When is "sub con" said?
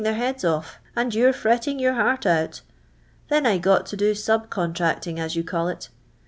4.15-4.73